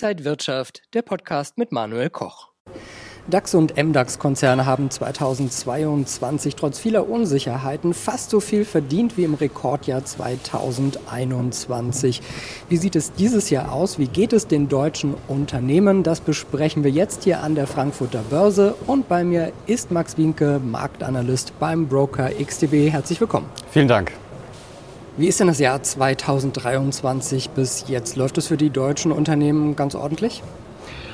[0.00, 2.50] Inside Wirtschaft, der Podcast mit Manuel Koch.
[3.28, 10.04] DAX und MDAX-Konzerne haben 2022 trotz vieler Unsicherheiten fast so viel verdient wie im Rekordjahr
[10.04, 12.22] 2021.
[12.68, 13.98] Wie sieht es dieses Jahr aus?
[13.98, 16.04] Wie geht es den deutschen Unternehmen?
[16.04, 18.76] Das besprechen wir jetzt hier an der Frankfurter Börse.
[18.86, 22.92] Und bei mir ist Max Wienke, Marktanalyst beim Broker XTB.
[22.92, 23.48] Herzlich willkommen.
[23.72, 24.12] Vielen Dank.
[25.18, 28.14] Wie ist denn das Jahr 2023 bis jetzt?
[28.14, 30.44] Läuft es für die deutschen Unternehmen ganz ordentlich?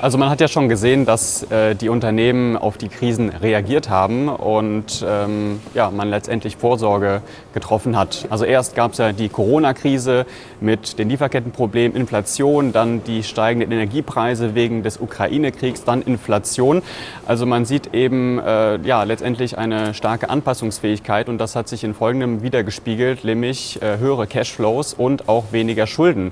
[0.00, 4.28] Also man hat ja schon gesehen, dass äh, die Unternehmen auf die Krisen reagiert haben
[4.28, 7.20] und ähm, ja, man letztendlich Vorsorge
[7.52, 8.24] getroffen hat.
[8.30, 10.24] Also erst gab es ja die Corona-Krise
[10.60, 16.82] mit den Lieferkettenproblemen, Inflation, dann die steigenden Energiepreise wegen des Ukraine-Kriegs, dann Inflation.
[17.26, 21.94] Also man sieht eben äh, ja, letztendlich eine starke Anpassungsfähigkeit und das hat sich in
[21.94, 26.30] folgendem wiedergespiegelt, nämlich äh, höhere Cashflows und auch weniger Schulden.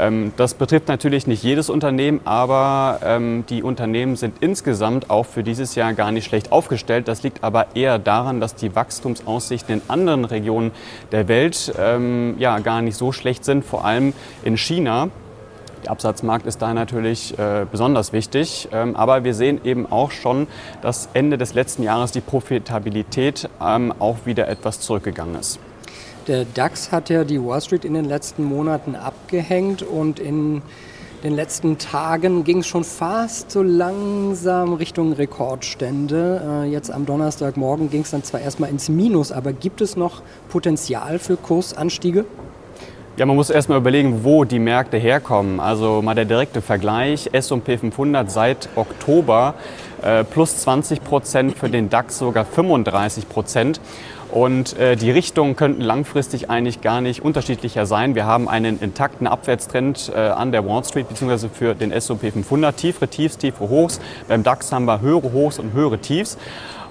[0.00, 5.42] Ähm, das betrifft natürlich nicht jedes Unternehmen, aber ähm, die Unternehmen sind insgesamt auch für
[5.42, 7.08] dieses Jahr gar nicht schlecht aufgestellt.
[7.08, 10.72] Das liegt aber eher daran, dass die Wachstumsaussichten in anderen Regionen
[11.12, 14.12] der Welt ähm, ja gar nicht so schlecht sind, vor allem
[14.44, 15.08] in China.
[15.84, 18.68] Der Absatzmarkt ist da natürlich äh, besonders wichtig.
[18.72, 20.46] Ähm, aber wir sehen eben auch schon,
[20.80, 25.58] dass Ende des letzten Jahres die Profitabilität ähm, auch wieder etwas zurückgegangen ist.
[26.26, 30.62] Der DAX hat ja die Wall Street in den letzten Monaten abgehängt und in
[31.24, 36.64] den letzten Tagen ging es schon fast so langsam Richtung Rekordstände.
[36.64, 40.20] Äh, jetzt am Donnerstagmorgen ging es dann zwar erstmal ins Minus, aber gibt es noch
[40.50, 42.26] Potenzial für Kursanstiege?
[43.16, 45.60] Ja, man muss erstmal überlegen, wo die Märkte herkommen.
[45.60, 49.54] Also mal der direkte Vergleich, S&P 500 seit Oktober
[50.02, 53.80] äh, plus 20 Prozent, für den DAX sogar 35 Prozent.
[54.34, 58.16] Und äh, die Richtungen könnten langfristig eigentlich gar nicht unterschiedlicher sein.
[58.16, 61.48] Wir haben einen intakten Abwärtstrend äh, an der Wall Street bzw.
[61.48, 62.76] für den S&P 500.
[62.76, 64.00] Tiefere Tiefs, tiefere Hochs.
[64.26, 66.36] Beim DAX haben wir höhere Hochs und höhere Tiefs.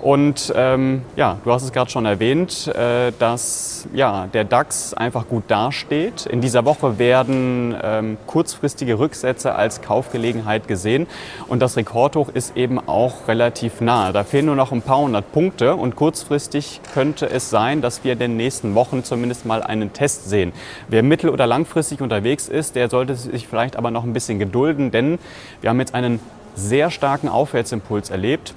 [0.00, 5.28] Und ähm, ja, du hast es gerade schon erwähnt, äh, dass ja, der DAX einfach
[5.28, 6.24] gut dasteht.
[6.24, 11.06] In dieser Woche werden ähm, kurzfristige Rücksätze als Kaufgelegenheit gesehen
[11.48, 14.12] und das Rekordhoch ist eben auch relativ nah.
[14.12, 18.14] Da fehlen nur noch ein paar hundert Punkte und kurzfristig könnte es sein, dass wir
[18.14, 20.52] in den nächsten Wochen zumindest mal einen Test sehen.
[20.88, 24.90] Wer mittel- oder langfristig unterwegs ist, der sollte sich vielleicht aber noch ein bisschen gedulden,
[24.90, 25.18] denn
[25.60, 26.20] wir haben jetzt einen
[26.54, 28.54] sehr starken Aufwärtsimpuls erlebt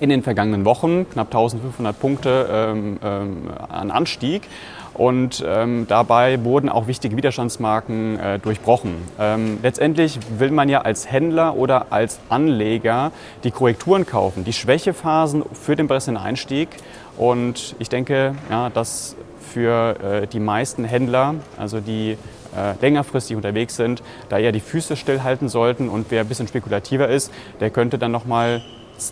[0.00, 4.48] in den vergangenen Wochen, knapp 1500 Punkte ähm, ähm, an Anstieg.
[4.94, 8.94] Und ähm, dabei wurden auch wichtige Widerstandsmarken äh, durchbrochen.
[9.20, 13.12] Ähm, letztendlich will man ja als Händler oder als Anleger
[13.44, 16.68] die Korrekturen kaufen, die Schwächephasen für den besseren Einstieg.
[17.18, 22.16] Und ich denke, ja, dass für äh, die meisten Händler, also die
[22.56, 25.90] äh, längerfristig unterwegs sind, da eher die Füße stillhalten sollten.
[25.90, 27.30] Und wer ein bisschen spekulativer ist,
[27.60, 28.62] der könnte dann nochmal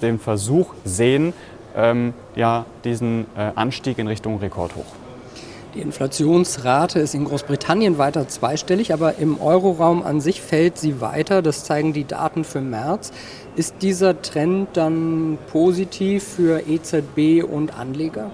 [0.03, 1.33] den Versuch sehen,
[1.77, 4.87] ähm, ja, diesen äh, Anstieg in Richtung Rekordhoch.
[5.75, 11.43] Die Inflationsrate ist in Großbritannien weiter zweistellig, aber im Euroraum an sich fällt sie weiter.
[11.43, 13.11] Das zeigen die Daten für März.
[13.56, 18.31] Ist dieser Trend dann positiv für EZB und Anleger?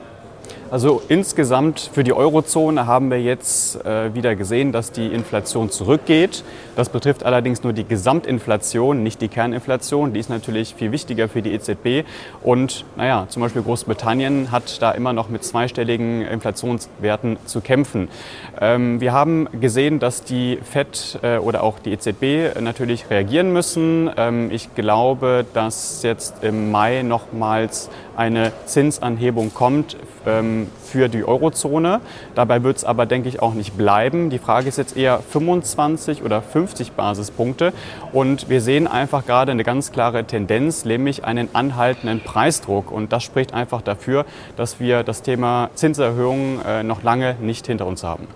[0.71, 6.45] Also insgesamt für die Eurozone haben wir jetzt äh, wieder gesehen, dass die Inflation zurückgeht.
[6.77, 10.13] Das betrifft allerdings nur die Gesamtinflation, nicht die Kerninflation.
[10.13, 12.07] Die ist natürlich viel wichtiger für die EZB.
[12.45, 18.07] Und naja, zum Beispiel Großbritannien hat da immer noch mit zweistelligen Inflationswerten zu kämpfen.
[18.61, 24.09] Ähm, wir haben gesehen, dass die FED äh, oder auch die EZB natürlich reagieren müssen.
[24.17, 32.01] Ähm, ich glaube, dass jetzt im Mai nochmals eine Zinsanhebung kommt ähm, für die Eurozone.
[32.35, 34.31] Dabei wird es aber, denke ich, auch nicht bleiben.
[34.31, 37.73] Die Frage ist jetzt eher 25 oder 50 Basispunkte.
[38.13, 42.91] Und wir sehen einfach gerade eine ganz klare Tendenz, nämlich einen anhaltenden Preisdruck.
[42.91, 44.25] Und das spricht einfach dafür,
[44.57, 48.27] dass wir das Thema Zinserhöhungen äh, noch lange nicht hinter uns haben.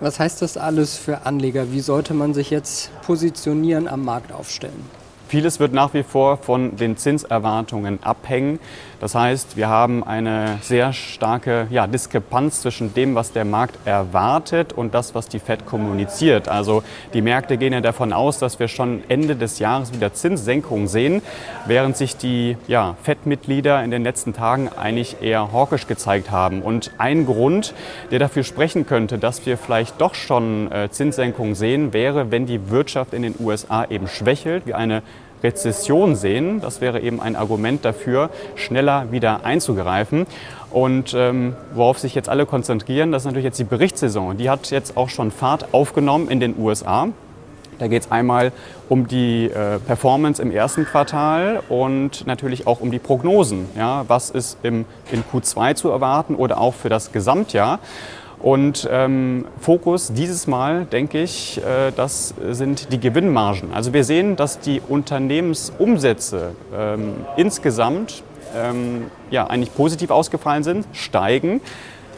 [0.00, 1.70] Was heißt das alles für Anleger?
[1.70, 4.84] Wie sollte man sich jetzt positionieren, am Markt aufstellen?
[5.32, 8.58] Vieles wird nach wie vor von den Zinserwartungen abhängen.
[9.02, 14.72] Das heißt, wir haben eine sehr starke ja, Diskrepanz zwischen dem, was der Markt erwartet
[14.72, 16.48] und das, was die Fed kommuniziert.
[16.48, 20.86] Also die Märkte gehen ja davon aus, dass wir schon Ende des Jahres wieder Zinssenkungen
[20.86, 21.20] sehen,
[21.66, 26.62] während sich die ja, Fed-Mitglieder in den letzten Tagen eigentlich eher hawkisch gezeigt haben.
[26.62, 27.74] Und ein Grund,
[28.12, 32.70] der dafür sprechen könnte, dass wir vielleicht doch schon äh, Zinssenkungen sehen, wäre, wenn die
[32.70, 35.02] Wirtschaft in den USA eben schwächelt, wie eine
[35.42, 36.60] Rezession sehen.
[36.60, 40.26] Das wäre eben ein Argument dafür, schneller wieder einzugreifen.
[40.70, 44.36] Und ähm, worauf sich jetzt alle konzentrieren, das ist natürlich jetzt die Berichtssaison.
[44.36, 47.08] Die hat jetzt auch schon Fahrt aufgenommen in den USA.
[47.78, 48.52] Da geht es einmal
[48.88, 53.66] um die äh, Performance im ersten Quartal und natürlich auch um die Prognosen.
[53.76, 57.80] Ja, was ist im, in Q2 zu erwarten oder auch für das Gesamtjahr?
[58.42, 63.72] Und ähm, Fokus dieses Mal, denke ich, äh, das sind die Gewinnmargen.
[63.72, 68.24] Also wir sehen, dass die Unternehmensumsätze ähm, insgesamt
[68.56, 71.60] ähm, ja, eigentlich positiv ausgefallen sind, steigen.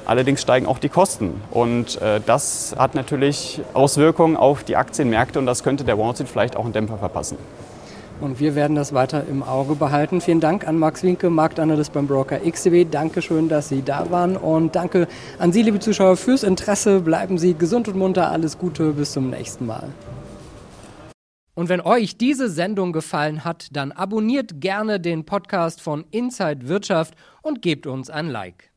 [0.07, 1.43] Allerdings steigen auch die Kosten.
[1.51, 6.29] Und äh, das hat natürlich Auswirkungen auf die Aktienmärkte und das könnte der Wall Street
[6.29, 7.37] vielleicht auch einen Dämpfer verpassen.
[8.21, 10.21] Und wir werden das weiter im Auge behalten.
[10.21, 12.91] Vielen Dank an Max Winke, Marktanalyst beim Broker XTB.
[12.91, 14.37] Dankeschön, dass Sie da waren.
[14.37, 15.09] Und danke
[15.39, 17.01] an Sie, liebe Zuschauer, fürs Interesse.
[17.01, 18.31] Bleiben Sie gesund und munter.
[18.31, 18.93] Alles Gute.
[18.93, 19.89] Bis zum nächsten Mal.
[21.55, 27.15] Und wenn euch diese Sendung gefallen hat, dann abonniert gerne den Podcast von Inside Wirtschaft
[27.43, 28.74] und gebt uns ein Like.